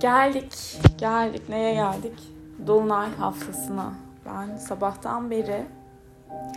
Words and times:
Geldik, 0.00 0.80
geldik. 0.98 1.48
Neye 1.48 1.74
geldik? 1.74 2.18
Dolunay 2.66 3.14
haftasına. 3.16 3.92
Ben 4.26 4.56
sabahtan 4.56 5.30
beri 5.30 5.66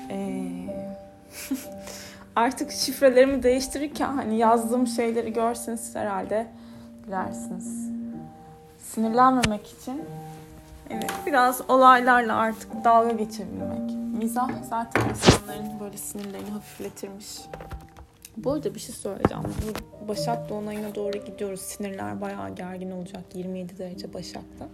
ee, 0.10 0.44
artık 2.36 2.72
şifrelerimi 2.72 3.44
değiştirirken 3.44 4.14
hani 4.14 4.38
yazdığım 4.38 4.88
şeyleri 4.88 5.34
görseniz 5.34 5.96
herhalde 5.96 6.48
gülersiniz. 7.06 7.90
Sinirlenmemek 8.78 9.68
için 9.68 10.02
evet 10.90 11.14
biraz 11.26 11.62
olaylarla 11.70 12.36
artık 12.36 12.84
dalga 12.84 13.12
geçebilmek. 13.12 13.92
Mizah 14.18 14.50
zaten 14.70 15.02
insanların 15.10 15.80
böyle 15.80 15.98
sinirlerini 15.98 16.50
hafifletirmiş. 16.50 17.38
Bu 18.38 18.52
arada 18.52 18.76
bir 18.76 18.80
şey 18.80 18.96
söyleyeceğim. 18.96 19.44
Başak 20.12 20.50
Dolunay'ına 20.50 20.96
doğru 20.96 21.26
gidiyoruz. 21.26 21.62
Sinirler 21.62 22.22
bayağı 22.22 22.56
gergin 22.56 22.92
olacak. 22.92 23.24
27 23.34 23.78
derece 23.78 24.14
Başak'ta. 24.14 24.68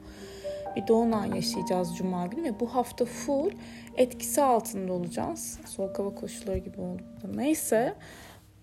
Bir 0.76 0.88
Dolunay 0.88 1.30
yaşayacağız 1.36 1.98
Cuma 1.98 2.26
günü 2.26 2.44
ve 2.44 2.60
bu 2.60 2.76
hafta 2.76 3.06
full 3.06 3.52
etkisi 3.98 4.42
altında 4.42 4.94
olacağız. 4.94 5.60
Soğuk 5.66 6.00
hava 6.00 6.16
koşulları 6.16 6.58
gibi 6.58 6.82
oldu. 6.82 7.02
Neyse. 7.36 7.94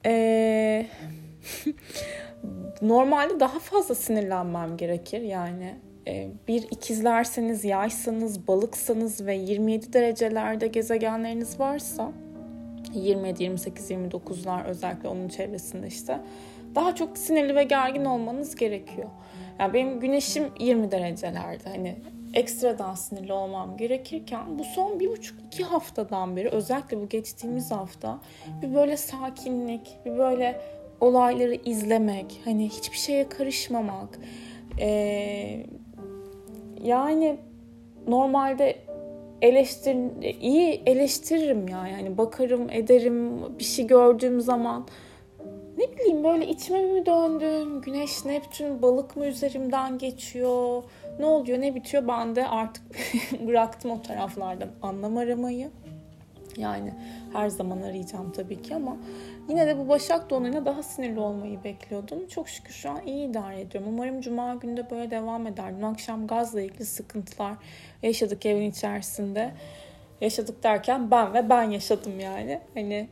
Ee, 0.06 0.86
normalde 2.82 3.40
daha 3.40 3.58
fazla 3.58 3.94
sinirlenmem 3.94 4.76
gerekir. 4.76 5.20
Yani 5.20 5.74
bir 6.48 6.62
ikizlerseniz, 6.62 7.64
yaysanız, 7.64 8.48
balıksanız 8.48 9.26
ve 9.26 9.34
27 9.34 9.92
derecelerde 9.92 10.66
gezegenleriniz 10.66 11.60
varsa 11.60 12.12
27, 12.94 13.42
28, 13.42 13.90
29'lar 13.90 14.64
özellikle 14.64 15.08
onun 15.08 15.28
çevresinde 15.28 15.86
işte 15.86 16.20
daha 16.74 16.94
çok 16.94 17.18
sinirli 17.18 17.56
ve 17.56 17.64
gergin 17.64 18.04
olmanız 18.04 18.56
gerekiyor. 18.56 19.08
Yani 19.58 19.74
benim 19.74 20.00
güneşim 20.00 20.44
20 20.60 20.90
derecelerde 20.90 21.70
hani 21.70 21.96
ekstradan 22.34 22.94
sinirli 22.94 23.32
olmam 23.32 23.76
gerekirken 23.76 24.58
bu 24.58 24.64
son 24.64 25.00
bir 25.00 25.08
buçuk 25.08 25.38
iki 25.46 25.64
haftadan 25.64 26.36
beri 26.36 26.48
özellikle 26.48 27.00
bu 27.00 27.08
geçtiğimiz 27.08 27.70
hafta 27.70 28.18
bir 28.62 28.74
böyle 28.74 28.96
sakinlik, 28.96 29.98
bir 30.06 30.18
böyle 30.18 30.60
olayları 31.00 31.54
izlemek, 31.54 32.40
hani 32.44 32.68
hiçbir 32.68 32.96
şeye 32.96 33.28
karışmamak. 33.28 34.18
Ee, 34.80 35.66
yani 36.82 37.36
normalde 38.06 38.76
eleştir 39.42 39.96
iyi 40.40 40.82
eleştiririm 40.86 41.68
ya 41.68 41.88
yani 41.88 42.18
bakarım 42.18 42.70
ederim 42.70 43.40
bir 43.58 43.64
şey 43.64 43.86
gördüğüm 43.86 44.40
zaman 44.40 44.86
ne 45.78 45.92
bileyim 45.92 46.24
böyle 46.24 46.48
içime 46.48 46.82
mi 46.82 47.06
döndüm 47.06 47.80
güneş 47.80 48.24
neptün 48.24 48.82
balık 48.82 49.16
mı 49.16 49.26
üzerimden 49.26 49.98
geçiyor 49.98 50.82
ne 51.18 51.26
oluyor 51.26 51.60
ne 51.60 51.74
bitiyor 51.74 52.08
ben 52.08 52.36
de 52.36 52.48
artık 52.48 52.82
bıraktım 53.46 53.90
o 53.90 54.02
taraflardan 54.02 54.68
anlam 54.82 55.16
aramayı 55.16 55.70
yani 56.56 56.94
her 57.32 57.48
zaman 57.48 57.82
arayacağım 57.82 58.32
tabii 58.32 58.62
ki 58.62 58.74
ama 58.74 58.96
yine 59.48 59.66
de 59.66 59.78
bu 59.78 59.88
Başak 59.88 60.30
Dolunay'ına 60.30 60.64
daha 60.64 60.82
sinirli 60.82 61.20
olmayı 61.20 61.64
bekliyordum. 61.64 62.26
Çok 62.26 62.48
şükür 62.48 62.72
şu 62.72 62.90
an 62.90 63.06
iyi 63.06 63.30
idare 63.30 63.60
ediyorum. 63.60 63.90
Umarım 63.94 64.20
Cuma 64.20 64.54
günü 64.54 64.76
de 64.76 64.90
böyle 64.90 65.10
devam 65.10 65.46
eder. 65.46 65.76
Dün 65.76 65.82
akşam 65.82 66.26
gazla 66.26 66.60
ilgili 66.60 66.84
sıkıntılar 66.84 67.54
yaşadık 68.02 68.46
evin 68.46 68.70
içerisinde. 68.70 69.50
Yaşadık 70.20 70.62
derken 70.62 71.10
ben 71.10 71.34
ve 71.34 71.48
ben 71.48 71.62
yaşadım 71.62 72.20
yani. 72.20 72.60
Hani 72.74 73.08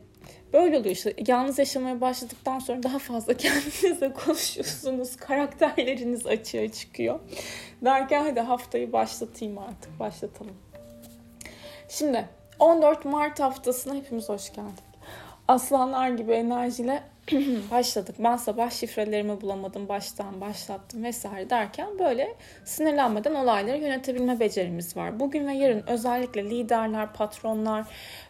böyle 0.53 0.77
oluyor 0.79 0.95
işte. 0.95 1.13
Yalnız 1.27 1.59
yaşamaya 1.59 2.01
başladıktan 2.01 2.59
sonra 2.59 2.83
daha 2.83 2.99
fazla 2.99 3.33
kendinizle 3.37 4.13
konuşuyorsunuz. 4.13 5.15
Karakterleriniz 5.15 6.27
açığa 6.27 6.71
çıkıyor. 6.71 7.19
Derken 7.81 8.23
hadi 8.23 8.39
haftayı 8.39 8.93
başlatayım 8.93 9.57
artık. 9.57 9.99
Başlatalım. 9.99 10.55
Şimdi 11.89 12.25
14 12.59 13.05
Mart 13.05 13.39
haftasına 13.39 13.95
hepimiz 13.95 14.29
hoş 14.29 14.53
geldik. 14.53 14.83
Aslanlar 15.47 16.09
gibi 16.09 16.31
enerjiyle 16.31 17.03
başladık. 17.71 18.15
Ben 18.19 18.37
sabah 18.37 18.71
şifrelerimi 18.71 19.41
bulamadım, 19.41 19.89
baştan 19.89 20.41
başlattım 20.41 21.03
vesaire 21.03 21.49
derken 21.49 21.99
böyle 21.99 22.35
sinirlenmeden 22.65 23.35
olayları 23.35 23.77
yönetebilme 23.77 24.39
becerimiz 24.39 24.97
var. 24.97 25.19
Bugün 25.19 25.47
ve 25.47 25.53
yarın 25.53 25.83
özellikle 25.87 26.49
liderler, 26.49 27.13
patronlar, 27.13 27.85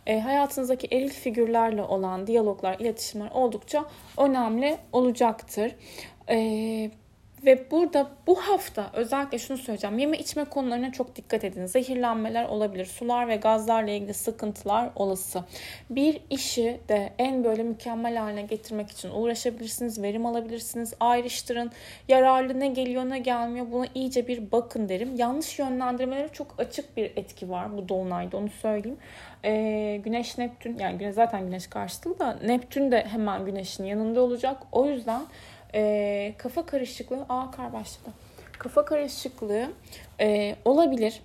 e, 0.06 0.20
hayatınızdaki 0.20 0.88
eril 0.92 1.10
figürlerle 1.10 1.82
olan 1.82 2.28
diyaloglar, 2.28 2.80
iletişimler 2.80 3.32
oldukça 3.32 3.86
önemli 4.18 4.78
olacaktır. 4.92 5.76
E, 6.30 6.92
ve 7.46 7.72
burada 7.72 8.08
bu 8.28 8.36
hafta 8.36 8.90
özellikle 8.94 9.40
şunu 9.40 9.58
söyleyeceğim. 9.58 10.00
Yeme 10.00 10.18
içme 10.18 10.46
konularına 10.46 10.92
çok 10.92 11.16
dikkat 11.16 11.44
edin. 11.44 11.66
Zehirlenmeler 11.66 12.46
olabilir. 12.46 12.86
Sular 12.86 13.28
ve 13.28 13.36
gazlarla 13.36 13.92
ilgili 13.92 14.14
sıkıntılar 14.14 14.90
olası. 14.96 15.44
Bir 15.90 16.22
işi 16.30 16.80
de 16.90 17.14
en 17.18 17.44
böyle 17.44 17.64
mükemmel 17.64 18.16
haline 18.16 18.42
getirmek 18.42 18.92
için 18.92 19.10
uğraşabilirsiniz. 19.10 20.02
Verim 20.02 20.26
alabilirsiniz. 20.26 20.94
Ayrıştırın. 21.00 21.72
Yararlı 22.08 22.60
ne 22.60 22.68
geliyor 22.68 23.10
ne 23.10 23.20
gelmiyor. 23.20 23.72
Buna 23.72 23.86
iyice 23.96 24.28
bir 24.28 24.52
bakın 24.52 24.90
derim. 24.90 25.16
Yanlış 25.16 25.60
yönlendirmelere 25.60 26.30
çok 26.30 26.56
açık 26.58 26.98
bir 26.98 27.12
etki 27.16 27.50
var 27.50 27.78
bu 27.78 27.90
dolunayda 27.90 28.38
onu 28.38 28.50
söyleyeyim. 28.50 28.98
Ee, 29.46 30.02
güneş 30.04 30.38
Neptün 30.38 30.78
yani 30.78 31.14
zaten 31.14 31.46
güneş 31.46 31.68
karşıtı 31.68 32.20
da 32.20 32.40
Neptün 32.46 32.92
de 32.92 33.06
hemen 33.12 33.46
güneşin 33.46 33.84
yanında 33.84 34.22
olacak. 34.22 34.58
O 34.72 34.86
yüzden 34.86 35.22
e, 35.76 36.34
kafa 36.38 36.66
karışıklığı, 36.66 37.26
aa 37.30 37.52
kar 37.52 37.74
başladı. 37.74 38.10
Kafa 38.60 38.86
karışıklığı 38.86 39.72
e, 40.22 40.56
olabilir. 40.66 41.22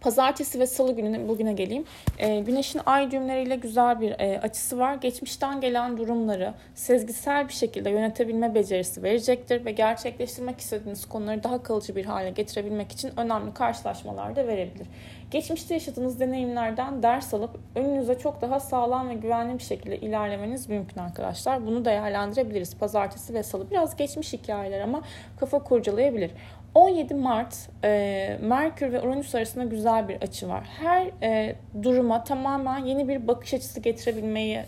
Pazartesi 0.00 0.60
ve 0.60 0.66
salı 0.66 0.96
gününe 0.96 1.28
bugüne 1.28 1.52
geleyim. 1.52 1.84
E, 2.18 2.40
güneşin 2.40 2.80
ay 2.86 3.10
düğümleriyle 3.10 3.56
güzel 3.56 4.00
bir 4.00 4.10
e, 4.10 4.40
açısı 4.40 4.78
var. 4.78 4.94
Geçmişten 4.94 5.60
gelen 5.60 5.96
durumları 5.96 6.54
sezgisel 6.74 7.48
bir 7.48 7.52
şekilde 7.52 7.90
yönetebilme 7.90 8.54
becerisi 8.54 9.02
verecektir 9.02 9.64
ve 9.64 9.72
gerçekleştirmek 9.72 10.60
istediğiniz 10.60 11.08
konuları 11.08 11.42
daha 11.42 11.62
kalıcı 11.62 11.96
bir 11.96 12.04
hale 12.04 12.30
getirebilmek 12.30 12.92
için 12.92 13.12
önemli 13.16 13.54
karşılaşmalar 13.54 14.36
da 14.36 14.46
verebilir. 14.46 14.86
Geçmişte 15.30 15.74
yaşadığınız 15.74 16.20
deneyimlerden 16.20 17.02
ders 17.02 17.34
alıp 17.34 17.50
önünüze 17.74 18.18
çok 18.18 18.42
daha 18.42 18.60
sağlam 18.60 19.08
ve 19.08 19.14
güvenli 19.14 19.58
bir 19.58 19.62
şekilde 19.62 19.98
ilerlemeniz 19.98 20.68
mümkün 20.68 21.00
arkadaşlar. 21.00 21.66
Bunu 21.66 21.84
değerlendirebiliriz 21.84 22.76
pazartesi 22.76 23.34
ve 23.34 23.42
salı. 23.42 23.70
Biraz 23.70 23.96
geçmiş 23.96 24.32
hikayeler 24.32 24.80
ama 24.80 25.02
kafa 25.40 25.58
kurcalayabilir. 25.58 26.30
17 26.74 27.14
Mart 27.14 27.56
e, 27.84 28.38
Merkür 28.42 28.92
ve 28.92 29.00
Uranüs 29.02 29.34
arasında 29.34 29.64
güzel 29.64 30.08
bir 30.08 30.16
açı 30.16 30.48
var. 30.48 30.64
Her 30.78 31.10
e, 31.22 31.56
duruma 31.82 32.24
tamamen 32.24 32.78
yeni 32.78 33.08
bir 33.08 33.28
bakış 33.28 33.54
açısı 33.54 33.80
getirebilmeyi 33.80 34.62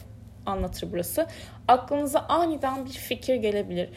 anlatır 0.47 0.89
burası. 0.93 1.27
Aklınıza 1.69 2.21
aniden 2.21 2.85
bir 2.85 2.91
fikir 2.91 3.35
gelebilir 3.35 3.91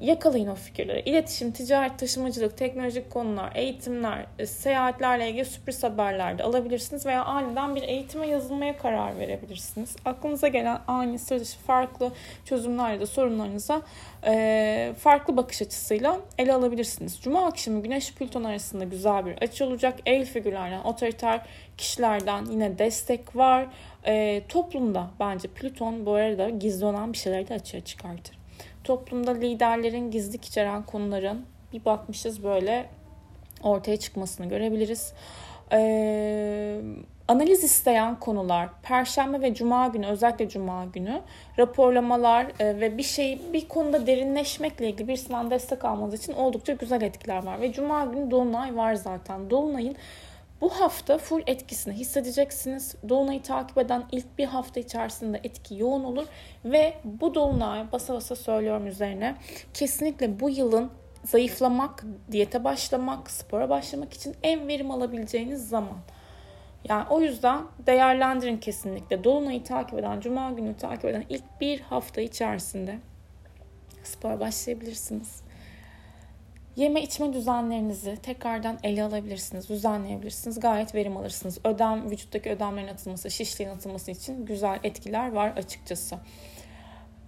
yakalayın 0.00 0.48
o 0.48 0.54
fikirleri. 0.54 1.00
İletişim, 1.00 1.52
ticaret, 1.52 1.98
taşımacılık, 1.98 2.56
teknolojik 2.56 3.10
konular, 3.10 3.52
eğitimler, 3.54 4.26
e, 4.38 4.46
seyahatlerle 4.46 5.30
ilgili 5.30 5.44
sürpriz 5.44 5.82
haberler 5.82 6.38
de 6.38 6.42
alabilirsiniz 6.42 7.06
veya 7.06 7.24
aniden 7.24 7.76
bir 7.76 7.82
eğitime 7.82 8.26
yazılmaya 8.26 8.76
karar 8.76 9.18
verebilirsiniz. 9.18 9.96
Aklınıza 10.04 10.48
gelen 10.48 10.78
ani, 10.86 11.18
sıra 11.18 11.40
dışı, 11.40 11.58
farklı 11.58 12.12
çözümlerle 12.44 13.00
de 13.00 13.06
sorunlarınıza 13.06 13.82
e, 14.26 14.92
farklı 14.98 15.36
bakış 15.36 15.62
açısıyla 15.62 16.20
ele 16.38 16.54
alabilirsiniz. 16.54 17.20
Cuma 17.20 17.46
akşamı 17.46 17.82
Güneş 17.82 18.14
Plüton 18.14 18.44
arasında 18.44 18.84
güzel 18.84 19.26
bir 19.26 19.38
açı 19.38 19.64
olacak. 19.64 19.98
El 20.06 20.24
figürlerden, 20.24 20.80
otoriter 20.84 21.40
kişilerden 21.76 22.44
yine 22.44 22.78
destek 22.78 23.36
var. 23.36 23.66
E, 24.06 24.42
toplumda 24.48 25.10
bence 25.20 25.48
Plüton 25.48 26.06
bu 26.06 26.12
arada 26.12 26.48
gizli 26.48 26.86
olan 26.86 27.12
bir 27.12 27.18
şeyleri 27.18 27.48
de 27.48 27.54
açığa 27.54 27.80
çıkartır 27.80 28.37
toplumda 28.88 29.30
liderlerin 29.30 30.10
gizli 30.10 30.36
içeren 30.36 30.82
konuların 30.82 31.44
bir 31.72 31.84
bakmışız 31.84 32.44
böyle 32.44 32.86
ortaya 33.62 33.96
çıkmasını 33.96 34.48
görebiliriz. 34.48 35.12
Ee, 35.72 36.80
analiz 37.28 37.64
isteyen 37.64 38.20
konular 38.20 38.68
Perşembe 38.82 39.40
ve 39.40 39.54
Cuma 39.54 39.86
günü 39.88 40.06
özellikle 40.06 40.48
Cuma 40.48 40.84
günü 40.84 41.20
raporlamalar 41.58 42.46
e, 42.58 42.80
ve 42.80 42.98
bir 42.98 43.02
şey 43.02 43.40
bir 43.52 43.68
konuda 43.68 44.06
derinleşmekle 44.06 44.88
ilgili 44.88 45.08
birisinden 45.08 45.50
destek 45.50 45.84
almanız 45.84 46.14
için 46.14 46.32
oldukça 46.32 46.72
güzel 46.72 47.02
etkiler 47.02 47.44
var 47.44 47.60
ve 47.60 47.72
Cuma 47.72 48.04
günü 48.04 48.30
Dolunay 48.30 48.76
var 48.76 48.94
zaten. 48.94 49.50
Dolunay'ın 49.50 49.96
bu 50.60 50.80
hafta 50.80 51.18
full 51.18 51.42
etkisini 51.46 51.94
hissedeceksiniz. 51.94 52.94
Dolunay'ı 53.08 53.42
takip 53.42 53.78
eden 53.78 54.04
ilk 54.12 54.38
bir 54.38 54.46
hafta 54.46 54.80
içerisinde 54.80 55.40
etki 55.44 55.74
yoğun 55.74 56.04
olur 56.04 56.26
ve 56.64 56.94
bu 57.04 57.34
dolunay 57.34 57.92
basa 57.92 58.14
basa 58.14 58.36
söylüyorum 58.36 58.86
üzerine 58.86 59.36
kesinlikle 59.74 60.40
bu 60.40 60.50
yılın 60.50 60.90
zayıflamak, 61.24 62.04
diyete 62.32 62.64
başlamak, 62.64 63.30
spora 63.30 63.68
başlamak 63.68 64.14
için 64.14 64.34
en 64.42 64.68
verim 64.68 64.90
alabileceğiniz 64.90 65.68
zaman. 65.68 65.98
Yani 66.88 67.04
o 67.10 67.20
yüzden 67.20 67.62
değerlendirin 67.86 68.56
kesinlikle. 68.56 69.24
Dolunay'ı 69.24 69.64
takip 69.64 69.98
eden, 69.98 70.20
Cuma 70.20 70.50
günü 70.50 70.76
takip 70.76 71.04
eden 71.04 71.24
ilk 71.28 71.60
bir 71.60 71.80
hafta 71.80 72.20
içerisinde 72.20 72.98
spora 74.04 74.40
başlayabilirsiniz. 74.40 75.47
Yeme 76.78 77.02
içme 77.02 77.32
düzenlerinizi 77.32 78.16
tekrardan 78.22 78.78
ele 78.82 79.02
alabilirsiniz, 79.02 79.68
düzenleyebilirsiniz. 79.68 80.60
Gayet 80.60 80.94
verim 80.94 81.16
alırsınız. 81.16 81.58
Ödem, 81.64 82.10
vücuttaki 82.10 82.50
ödemlerin 82.50 82.88
atılması, 82.88 83.30
şişliğin 83.30 83.70
atılması 83.70 84.10
için 84.10 84.46
güzel 84.46 84.80
etkiler 84.82 85.32
var 85.32 85.50
açıkçası. 85.56 86.16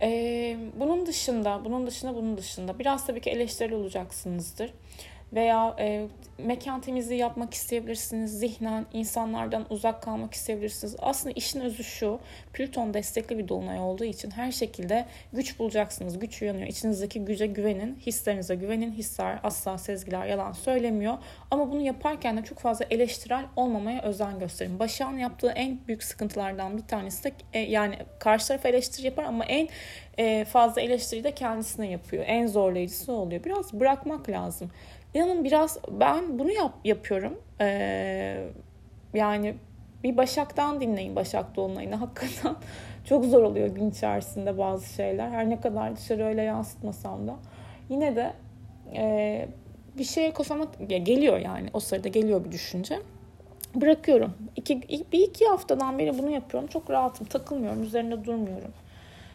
Ee, 0.02 0.56
bunun 0.80 1.06
dışında, 1.06 1.64
bunun 1.64 1.86
dışında, 1.86 2.14
bunun 2.14 2.36
dışında 2.36 2.78
biraz 2.78 3.06
tabii 3.06 3.20
ki 3.20 3.30
eleştirili 3.30 3.74
olacaksınızdır 3.74 4.72
veya 5.32 5.76
e, 5.78 6.06
mekan 6.38 6.80
temizliği 6.80 7.20
yapmak 7.20 7.54
isteyebilirsiniz. 7.54 8.38
Zihnen 8.38 8.86
insanlardan 8.92 9.66
uzak 9.70 10.02
kalmak 10.02 10.34
isteyebilirsiniz. 10.34 10.96
Aslında 10.98 11.32
işin 11.36 11.60
özü 11.60 11.84
şu. 11.84 12.20
Plüton 12.52 12.94
destekli 12.94 13.38
bir 13.38 13.48
dolunay 13.48 13.80
olduğu 13.80 14.04
için 14.04 14.30
her 14.30 14.52
şekilde 14.52 15.06
güç 15.32 15.58
bulacaksınız. 15.58 16.18
Güç 16.18 16.42
uyanıyor. 16.42 16.66
İçinizdeki 16.66 17.24
güce 17.24 17.46
güvenin. 17.46 17.98
Hislerinize 18.06 18.54
güvenin. 18.54 18.92
Hisler 18.92 19.38
asla 19.42 19.78
sezgiler 19.78 20.26
yalan 20.26 20.52
söylemiyor. 20.52 21.18
Ama 21.50 21.72
bunu 21.72 21.80
yaparken 21.80 22.36
de 22.36 22.42
çok 22.42 22.58
fazla 22.58 22.84
eleştirel 22.90 23.44
olmamaya 23.56 24.02
özen 24.02 24.38
gösterin. 24.38 24.78
Başak'ın 24.78 25.18
yaptığı 25.18 25.50
en 25.50 25.78
büyük 25.86 26.02
sıkıntılardan 26.02 26.78
bir 26.78 26.82
tanesi 26.82 27.24
de 27.24 27.32
e, 27.52 27.58
yani 27.58 27.98
karşı 28.18 28.48
taraf 28.48 28.66
eleştiri 28.66 29.06
yapar 29.06 29.24
ama 29.24 29.44
en 29.44 29.68
e, 30.18 30.44
fazla 30.44 30.80
eleştiri 30.80 31.24
de 31.24 31.34
kendisine 31.34 31.90
yapıyor. 31.90 32.24
En 32.26 32.46
zorlayıcısı 32.46 33.12
oluyor. 33.12 33.44
Biraz 33.44 33.72
bırakmak 33.72 34.28
lazım. 34.28 34.70
İnanın 35.14 35.44
biraz 35.44 35.78
ben 35.90 36.38
bunu 36.38 36.50
yap, 36.50 36.72
yapıyorum. 36.84 37.38
Ee, 37.60 38.44
yani 39.14 39.54
bir 40.04 40.16
Başak'tan 40.16 40.80
dinleyin 40.80 41.16
Başak 41.16 41.56
Dolunay'ını. 41.56 41.94
Hakikaten 41.96 42.56
çok 43.04 43.24
zor 43.24 43.42
oluyor 43.42 43.68
gün 43.68 43.90
içerisinde 43.90 44.58
bazı 44.58 44.94
şeyler. 44.94 45.28
Her 45.28 45.50
ne 45.50 45.60
kadar 45.60 45.96
dışarı 45.96 46.24
öyle 46.24 46.42
yansıtmasam 46.42 47.28
da. 47.28 47.36
Yine 47.88 48.16
de 48.16 48.32
e, 48.94 49.48
bir 49.98 50.04
şeye 50.04 50.32
kafama 50.32 50.66
geliyor 50.86 51.38
yani. 51.38 51.68
O 51.72 51.80
sırada 51.80 52.08
geliyor 52.08 52.44
bir 52.44 52.52
düşünce. 52.52 52.98
Bırakıyorum. 53.74 54.34
İki, 54.56 54.82
bir 55.12 55.28
iki 55.28 55.46
haftadan 55.46 55.98
beri 55.98 56.18
bunu 56.18 56.30
yapıyorum. 56.30 56.68
Çok 56.68 56.90
rahatım. 56.90 57.26
Takılmıyorum. 57.26 57.82
Üzerinde 57.82 58.24
durmuyorum. 58.24 58.72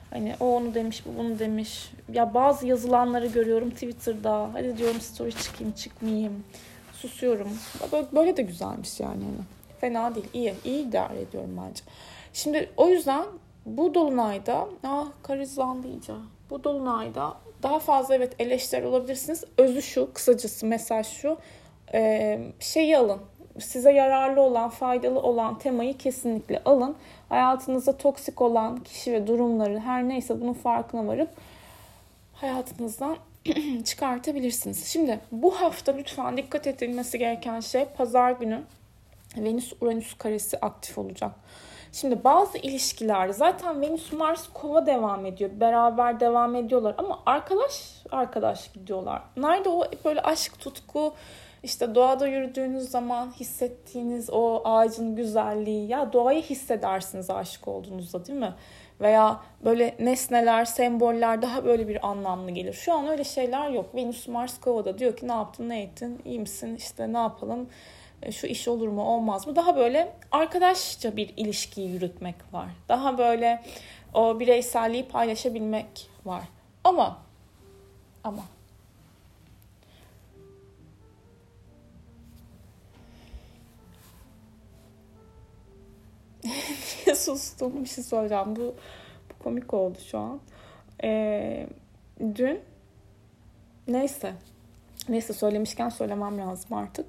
Hani 0.10 0.36
o 0.40 0.56
onu 0.56 0.74
demiş, 0.74 1.04
bu 1.06 1.18
bunu 1.19 1.40
demiş. 1.40 1.92
Ya 2.13 2.34
bazı 2.34 2.68
yazılanları 2.68 3.28
görüyorum 3.28 3.69
Twitter'da. 3.69 4.50
Hadi 4.54 4.78
diyorum 4.78 5.02
story 5.02 5.31
çıkayım, 5.31 5.74
çıkmayayım. 5.74 6.44
Susuyorum. 6.94 7.50
Böyle, 8.13 8.38
de 8.38 8.42
güzelmiş 8.42 9.00
yani. 9.00 9.24
Hani. 9.24 9.46
Fena 9.81 10.16
değil, 10.16 10.28
iyi. 10.34 10.54
İyi 10.66 10.88
idare 10.88 11.22
ediyorum 11.22 11.62
bence. 11.68 11.84
Şimdi 12.34 12.69
o 12.78 12.88
yüzden 12.88 13.25
bu 13.66 13.94
dolunayda, 13.94 14.68
ah 14.84 15.07
karizlandı 15.24 15.88
iyice. 15.88 16.13
Bu 16.50 16.63
dolunayda 16.63 17.34
daha 17.63 17.80
fazla 17.80 18.16
evet 18.16 18.34
eleştiri 18.40 18.86
olabilirsiniz. 18.88 19.44
Özü 19.58 19.81
şu, 19.81 20.13
kısacası 20.13 20.66
mesaj 20.66 21.08
şu. 21.08 21.38
Şeyi 22.60 22.98
alın, 22.98 23.22
size 23.60 23.92
yararlı 23.92 24.42
olan, 24.42 24.69
faydalı 24.69 25.19
olan 25.19 25.60
temayı 25.60 25.98
kesinlikle 25.98 26.62
alın. 26.66 26.96
Hayatınızda 27.30 27.98
toksik 27.98 28.42
olan 28.42 28.78
kişi 28.84 29.13
ve 29.13 29.28
durumları 29.28 29.80
her 29.80 30.10
neyse 30.10 30.42
bunun 30.42 30.54
farkına 30.54 31.07
varıp 31.07 31.30
hayatınızdan 32.34 33.18
çıkartabilirsiniz. 33.84 34.86
Şimdi 34.86 35.19
bu 35.31 35.62
hafta 35.62 35.92
lütfen 35.92 36.38
dikkat 36.38 36.68
edilmesi 36.68 37.19
gereken 37.19 37.60
şey 37.60 37.86
pazar 37.86 38.31
günü 38.31 38.62
Venüs 39.38 39.74
Uranüs 39.81 40.13
karesi 40.13 40.60
aktif 40.60 40.98
olacak. 40.98 41.31
Şimdi 41.92 42.24
bazı 42.24 42.58
ilişkiler 42.58 43.30
zaten 43.30 43.81
Venüs 43.81 44.12
Mars 44.13 44.48
kova 44.54 44.86
devam 44.86 45.25
ediyor. 45.25 45.50
Beraber 45.54 46.19
devam 46.19 46.56
ediyorlar 46.56 46.96
ama 46.98 47.19
arkadaş 47.25 48.01
arkadaş 48.12 48.74
gidiyorlar. 48.74 49.22
Nerede 49.38 49.69
o 49.69 49.84
böyle 50.06 50.22
aşk 50.22 50.60
tutku 50.60 51.13
işte 51.66 51.96
doğada 51.96 52.28
yürüdüğünüz 52.28 52.90
zaman 52.90 53.32
hissettiğiniz 53.40 54.30
o 54.30 54.62
ağacın 54.64 55.16
güzelliği 55.16 55.88
ya 55.88 56.14
doğayı 56.14 56.42
hissedersiniz 56.42 57.30
aşık 57.30 57.68
olduğunuzda 57.68 58.26
değil 58.26 58.40
mi? 58.40 58.54
Veya 59.02 59.40
böyle 59.64 59.96
nesneler, 60.00 60.66
semboller 60.66 61.42
daha 61.42 61.66
böyle 61.66 61.88
bir 61.88 62.08
anlamlı 62.08 62.52
gelir. 62.52 62.74
Şu 62.74 62.94
an 62.94 63.08
öyle 63.08 63.24
şeyler 63.24 63.70
yok. 63.70 63.96
Venüs 63.96 64.28
Mars 64.28 64.60
Kova'da 64.60 64.98
diyor 64.98 65.18
ki 65.18 65.28
ne 65.28 65.32
yaptın, 65.32 65.70
ne 65.70 65.82
ettin, 65.82 66.22
iyi 66.26 66.40
misin, 66.40 66.76
işte 66.76 67.14
ne 67.14 67.18
yapalım, 67.18 67.70
e, 68.22 68.32
şu 68.32 68.48
iş 68.48 68.68
olur 68.68 68.88
mu, 68.88 69.04
olmaz 69.04 69.48
mı? 69.48 69.56
Daha 69.56 69.76
böyle 69.76 70.14
arkadaşça 70.32 71.18
bir 71.18 71.34
ilişkiyi 71.38 71.90
yürütmek 71.90 72.36
var. 72.54 72.70
Daha 72.90 73.18
böyle 73.18 73.64
o 74.14 74.40
bireyselliği 74.40 75.08
paylaşabilmek 75.08 76.10
var. 76.26 76.44
Ama 76.84 77.18
ama 78.24 78.44
sustum? 87.16 87.84
Bir 87.84 87.90
şey 87.90 88.04
söyleyeceğim. 88.04 88.56
Bu, 88.56 88.76
bu 89.30 89.44
komik 89.44 89.74
oldu 89.74 89.98
şu 90.12 90.18
an. 90.18 90.40
Ee, 91.04 91.68
dün 92.36 92.60
neyse 93.88 94.34
neyse 95.10 95.34
söylemişken 95.34 95.90
söylemem 95.90 96.38
lazım 96.38 96.78
artık. 96.78 97.06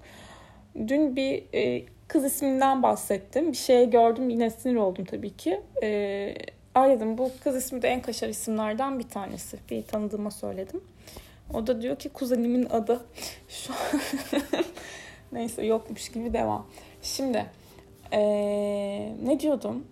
Dün 0.88 1.16
bir 1.16 1.44
e, 1.54 1.84
kız 2.08 2.24
isminden 2.24 2.82
bahsettim. 2.82 3.52
Bir 3.52 3.56
şey 3.56 3.90
gördüm 3.90 4.30
yine 4.30 4.50
sinir 4.50 4.76
oldum 4.76 5.04
tabii 5.04 5.36
ki. 5.36 5.60
E, 5.82 6.34
ay 6.74 6.90
dedim 6.90 7.18
bu 7.18 7.30
kız 7.44 7.56
ismi 7.56 7.82
de 7.82 7.88
en 7.88 8.02
kaşar 8.02 8.28
isimlerden 8.28 8.98
bir 8.98 9.08
tanesi. 9.08 9.58
Bir 9.70 9.82
tanıdığıma 9.82 10.30
söyledim. 10.30 10.80
O 11.54 11.66
da 11.66 11.82
diyor 11.82 11.96
ki 11.96 12.08
kuzenimin 12.08 12.66
adı. 12.70 13.06
Şu 13.48 13.72
Neyse 15.32 15.66
yokmuş 15.66 16.08
gibi 16.08 16.32
devam. 16.32 16.66
Şimdi 17.02 17.46
ee, 18.12 19.16
ne 19.24 19.40
diyordum? 19.40 19.84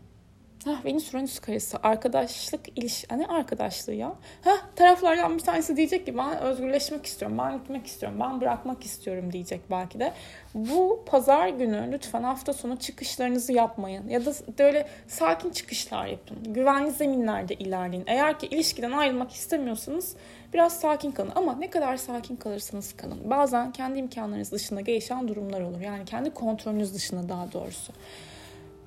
Hah, 0.64 0.84
Venüs 0.84 1.14
Uranüs 1.14 1.38
karesi 1.38 1.76
arkadaşlık 1.76 2.78
iliş 2.78 3.11
ne 3.11 3.26
arkadaşlığı 3.26 3.93
ya? 3.93 4.14
Hah, 4.44 4.56
taraflardan 4.76 5.38
bir 5.38 5.43
tanesi 5.43 5.76
diyecek 5.76 6.06
ki 6.06 6.19
ben 6.19 6.38
özgürleşmek 6.38 7.06
istiyorum, 7.06 7.38
ben 7.38 7.58
gitmek 7.58 7.87
istiyorum, 7.87 8.19
ben 8.20 8.40
bırakmak 8.40 8.84
istiyorum 8.84 9.32
diyecek 9.32 9.61
belki 9.70 10.00
de. 10.00 10.12
Bu 10.55 11.02
pazar 11.06 11.49
günü 11.49 11.93
lütfen 11.93 12.22
hafta 12.22 12.52
sonu 12.52 12.78
çıkışlarınızı 12.78 13.52
yapmayın 13.52 14.08
ya 14.08 14.25
da 14.25 14.32
böyle 14.58 14.88
sakin 15.08 15.50
çıkışlar 15.50 16.06
yapın. 16.06 16.38
Güvenli 16.55 16.90
zeminlerde 16.90 17.55
ilerleyin. 17.55 18.05
Eğer 18.06 18.38
ki 18.38 18.46
ilişkiden 18.46 18.93
ayrılmak 18.93 19.32
istemiyorsanız 19.32 20.17
biraz 20.55 20.81
sakin 20.81 21.12
kalın 21.12 21.32
ama 21.34 21.55
ne 21.55 21.70
kadar 21.70 21.96
sakin 21.96 22.37
kalırsanız 22.37 22.96
kalın. 22.96 23.31
Bazen 23.31 23.72
kendi 23.72 23.99
imkanlarınız 23.99 24.52
dışında 24.52 24.81
gelişen 24.81 25.29
durumlar 25.29 25.60
olur. 25.60 25.81
Yani 25.81 26.05
kendi 26.05 26.31
kontrolünüz 26.31 26.94
dışında 26.94 27.29
daha 27.29 27.53
doğrusu. 27.53 27.93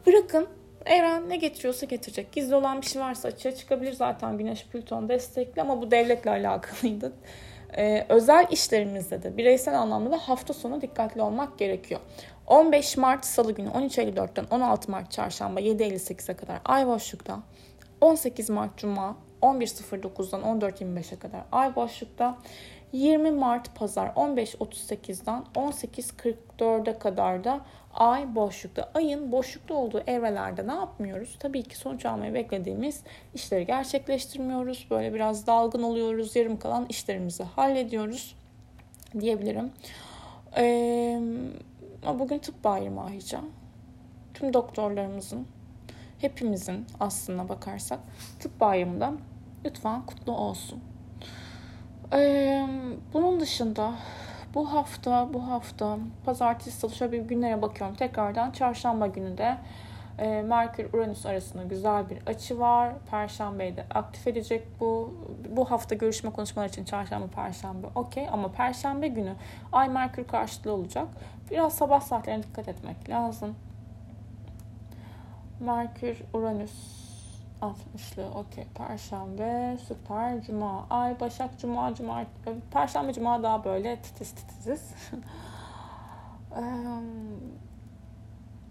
Bırakın 0.06 0.48
Evren 0.88 1.30
ne 1.30 1.36
getiriyorsa 1.36 1.86
getirecek. 1.86 2.32
Gizli 2.32 2.56
olan 2.56 2.82
bir 2.82 2.86
şey 2.86 3.02
varsa 3.02 3.28
açığa 3.28 3.56
çıkabilir 3.56 3.94
zaten 3.94 4.38
Güneş 4.38 4.66
Plüton 4.66 5.10
destekli 5.10 5.62
ama 5.62 5.82
bu 5.82 5.92
devletle 5.92 6.32
alakalıydı. 6.32 7.14
Ee, 7.78 8.06
özel 8.10 8.48
işlerimizde 8.52 9.24
de 9.24 9.38
bireysel 9.38 9.80
anlamda 9.80 10.12
da 10.12 10.18
hafta 10.18 10.54
sonu 10.54 10.82
dikkatli 10.82 11.22
olmak 11.22 11.60
gerekiyor. 11.60 12.00
15 12.48 12.98
Mart 12.98 13.26
Salı 13.26 13.52
günü 13.52 13.70
13.54'ten 13.70 14.46
16 14.52 14.92
Mart 14.92 15.12
Çarşamba 15.12 15.62
7.58'e 15.62 16.36
kadar 16.36 16.60
ay 16.66 16.88
boşlukta. 16.88 17.40
18 18.02 18.50
Mart 18.50 18.78
Cuma 18.78 19.18
11.09'dan 19.42 20.42
14.25'e 20.42 21.20
kadar 21.20 21.42
ay 21.52 21.76
boşlukta. 21.76 22.38
20 22.92 23.32
Mart 23.32 23.76
Pazar 23.76 24.08
15.38'den 24.08 25.44
18.44'e 25.56 27.00
kadar 27.00 27.44
da 27.44 27.62
ay 27.94 28.36
boşlukta. 28.36 28.92
Ayın 28.94 29.32
boşlukta 29.32 29.74
olduğu 29.74 30.00
evrelerde 30.00 30.68
ne 30.68 30.72
yapmıyoruz? 30.74 31.38
Tabii 31.40 31.64
ki 31.64 31.78
sonuç 31.78 32.06
almayı 32.06 32.34
beklediğimiz 32.34 33.04
işleri 33.34 33.66
gerçekleştirmiyoruz. 33.66 34.88
Böyle 34.90 35.14
biraz 35.14 35.48
dalgın 35.48 35.84
oluyoruz. 35.84 36.36
Yarım 36.36 36.60
kalan 36.60 36.86
işlerimizi 36.90 37.44
hallediyoruz 37.44 38.36
diyebilirim. 39.20 39.72
Ee, 40.58 41.20
bugün 42.20 42.40
tıp 42.40 42.64
bayramı 42.64 43.06
ayrıca. 43.06 43.42
Tüm 44.34 44.54
doktorlarımızın, 44.54 45.48
hepimizin 46.22 46.86
aslına 47.00 47.50
bakarsak 47.50 48.00
tıp 48.40 48.60
bayramında 48.60 49.14
lütfen 49.66 50.06
kutlu 50.06 50.38
olsun. 50.38 50.80
Ee, 52.14 52.68
bunun 53.14 53.40
dışında 53.40 53.94
bu 54.54 54.74
hafta, 54.74 55.34
bu 55.34 55.48
hafta 55.48 55.98
pazartesi 56.26 56.78
salı 56.78 56.92
şöyle 56.92 57.12
bir 57.12 57.22
günlere 57.22 57.62
bakıyorum 57.62 57.96
tekrardan. 57.96 58.52
Çarşamba 58.52 59.08
günü 59.08 59.38
de 59.38 59.58
e, 60.20 60.42
Merkür 60.42 60.94
Uranüs 60.94 61.26
arasında 61.26 61.64
güzel 61.64 62.10
bir 62.10 62.18
açı 62.28 62.60
var. 62.60 62.94
Perşembeyi 63.12 63.76
de 63.76 63.86
aktif 63.94 64.28
edecek 64.28 64.68
bu. 64.80 65.14
Bu 65.50 65.72
hafta 65.72 65.96
görüşme 65.96 66.30
konuşmalar 66.30 66.70
için 66.70 66.86
çarşamba, 66.86 67.28
perşembe 67.28 67.88
okey. 67.96 68.28
Ama 68.32 68.52
perşembe 68.52 69.08
günü 69.08 69.34
Ay 69.72 69.90
Merkür 69.90 70.28
karşıtlığı 70.28 70.74
olacak. 70.74 71.08
Biraz 71.52 71.74
sabah 71.74 72.02
saatlerine 72.02 72.44
dikkat 72.44 72.68
etmek 72.68 73.10
lazım. 73.10 73.56
Merkür 75.60 76.18
Uranüs 76.34 76.98
60'lı 77.62 78.26
okey. 78.40 78.66
Perşembe 78.76 79.78
süper. 79.88 80.42
Cuma. 80.42 80.88
Ay 80.90 81.20
Başak 81.20 81.60
Cuma 81.60 81.96
Cuma. 81.96 82.24
Perşembe 82.72 83.14
Cuma 83.14 83.44
daha 83.44 83.64
böyle 83.64 84.02
titiz 84.02 84.32
titiziz. 84.32 84.94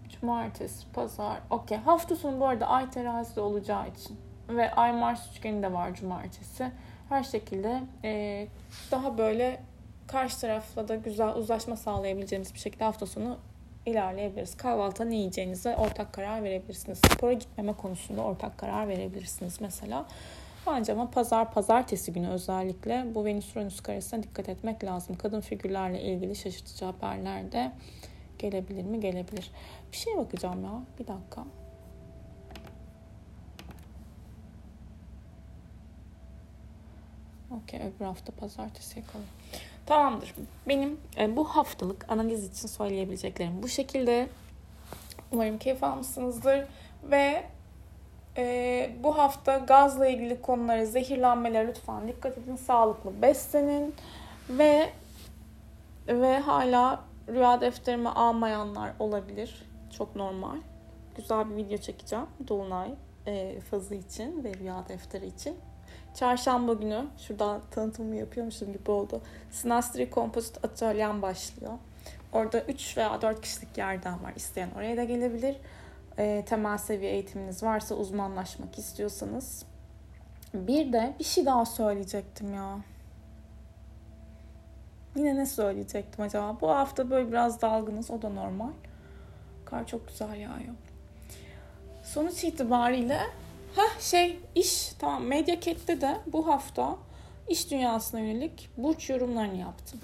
Cumartesi, 0.09 0.91
pazar. 0.91 1.39
Okey. 1.49 1.77
Hafta 1.77 2.15
sonu 2.15 2.39
bu 2.39 2.47
arada 2.47 2.67
ay 2.67 2.89
terazide 2.89 3.41
olacağı 3.41 3.87
için. 3.87 4.19
Ve 4.49 4.71
ay 4.71 4.93
Mars 4.93 5.31
üçgeni 5.31 5.63
de 5.63 5.73
var 5.73 5.93
cumartesi. 5.93 6.71
Her 7.09 7.23
şekilde 7.23 7.81
e, 8.03 8.47
daha 8.91 9.17
böyle 9.17 9.63
karşı 10.07 10.41
tarafla 10.41 10.87
da 10.87 10.95
güzel 10.95 11.35
uzlaşma 11.35 11.75
sağlayabileceğimiz 11.75 12.53
bir 12.53 12.59
şekilde 12.59 12.83
hafta 12.83 13.05
sonu 13.05 13.37
ilerleyebiliriz. 13.87 14.57
Kahvaltıda 14.57 15.05
ne 15.05 15.15
yiyeceğinize 15.15 15.75
ortak 15.75 16.13
karar 16.13 16.43
verebilirsiniz. 16.43 16.97
Spora 16.97 17.33
gitmeme 17.33 17.73
konusunda 17.73 18.21
ortak 18.21 18.57
karar 18.57 18.87
verebilirsiniz 18.87 19.61
mesela. 19.61 20.05
Bence 20.67 20.93
ama 20.93 21.11
pazar 21.11 21.53
pazartesi 21.53 22.13
günü 22.13 22.27
özellikle 22.27 23.05
bu 23.15 23.25
Venüs 23.25 23.55
Uranüs 23.55 23.81
karesine 23.81 24.23
dikkat 24.23 24.49
etmek 24.49 24.83
lazım. 24.83 25.17
Kadın 25.17 25.41
figürlerle 25.41 26.01
ilgili 26.01 26.35
şaşırtıcı 26.35 26.85
haberler 26.85 27.51
de 27.51 27.71
gelebilir 28.39 28.83
mi? 28.83 28.99
Gelebilir. 28.99 29.51
Bir 29.91 29.97
şeye 29.97 30.17
bakacağım 30.17 30.63
ya. 30.63 30.81
Bir 30.99 31.07
dakika. 31.07 31.43
Okey 37.51 37.79
öbür 37.79 38.05
hafta 38.05 38.33
pazartesi 38.33 38.99
yakalım. 38.99 39.25
Tamamdır. 39.87 40.33
Benim 40.67 40.99
e, 41.17 41.35
bu 41.35 41.43
haftalık 41.43 42.11
analiz 42.11 42.43
için 42.45 42.67
söyleyebileceklerim 42.67 43.63
bu 43.63 43.67
şekilde. 43.67 44.29
Umarım 45.31 45.57
keyif 45.57 45.83
almışsınızdır. 45.83 46.65
Ve 47.03 47.43
e, 48.37 48.89
bu 49.03 49.17
hafta 49.17 49.57
gazla 49.57 50.07
ilgili 50.07 50.41
konulara, 50.41 50.85
zehirlenmelere 50.85 51.67
lütfen 51.67 52.07
dikkat 52.07 52.37
edin. 52.37 52.55
Sağlıklı 52.55 53.21
beslenin. 53.21 53.95
Ve 54.49 54.89
ve 56.07 56.39
hala 56.39 57.03
rüya 57.27 57.61
defterimi 57.61 58.09
almayanlar 58.09 58.91
olabilir. 58.99 59.65
Çok 59.97 60.15
normal. 60.15 60.57
Güzel 61.15 61.49
bir 61.49 61.55
video 61.55 61.77
çekeceğim. 61.77 62.25
Dolunay 62.47 62.93
e, 63.25 63.59
fazı 63.59 63.95
için 63.95 64.43
ve 64.43 64.53
rüya 64.53 64.83
defteri 64.89 65.27
için. 65.27 65.55
Çarşamba 66.17 66.73
günü 66.73 67.05
şurada 67.17 67.61
tanıtımımı 67.71 68.15
yapıyormuşum 68.15 68.73
gibi 68.73 68.91
oldu. 68.91 69.21
Sinastri 69.51 70.09
Kompozit 70.09 70.65
Atölyem 70.65 71.21
başlıyor. 71.21 71.73
Orada 72.33 72.61
3 72.61 72.97
veya 72.97 73.21
4 73.21 73.41
kişilik 73.41 73.77
yerden 73.77 74.23
var. 74.23 74.33
İsteyen 74.35 74.69
oraya 74.77 74.97
da 74.97 75.03
gelebilir. 75.03 75.57
E, 76.17 76.45
temel 76.45 76.77
seviye 76.77 77.11
eğitiminiz 77.11 77.63
varsa 77.63 77.95
uzmanlaşmak 77.95 78.77
istiyorsanız. 78.77 79.65
Bir 80.53 80.93
de 80.93 81.13
bir 81.19 81.23
şey 81.23 81.45
daha 81.45 81.65
söyleyecektim 81.65 82.53
ya. 82.53 82.79
Yine 85.15 85.35
ne 85.35 85.45
söyleyecektim 85.45 86.25
acaba? 86.25 86.57
Bu 86.61 86.69
hafta 86.69 87.09
böyle 87.09 87.27
biraz 87.27 87.61
dalgınız. 87.61 88.11
O 88.11 88.21
da 88.21 88.29
normal. 88.29 88.71
Kar 89.65 89.87
çok 89.87 90.07
güzel 90.07 90.35
yağıyor. 90.35 90.73
Sonuç 92.03 92.43
itibariyle 92.43 93.19
ha 93.77 93.99
şey 93.99 94.39
iş 94.55 94.89
tamam 94.99 95.23
Media 95.23 95.59
Cat'te 95.59 96.01
de 96.01 96.17
bu 96.27 96.47
hafta 96.47 96.97
iş 97.47 97.71
dünyasına 97.71 98.19
yönelik 98.19 98.69
burç 98.77 99.09
yorumlarını 99.09 99.57
yaptım. 99.57 99.99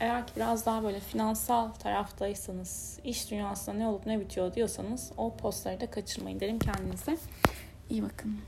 Eğer 0.00 0.26
ki 0.26 0.32
biraz 0.36 0.66
daha 0.66 0.82
böyle 0.82 1.00
finansal 1.00 1.68
taraftaysanız, 1.68 2.98
iş 3.04 3.30
dünyasında 3.30 3.76
ne 3.76 3.88
olup 3.88 4.06
ne 4.06 4.20
bitiyor 4.20 4.54
diyorsanız 4.54 5.12
o 5.16 5.36
postları 5.36 5.80
da 5.80 5.90
kaçırmayın 5.90 6.40
derim 6.40 6.58
kendinize. 6.58 7.16
İyi 7.90 8.02
bakın. 8.02 8.38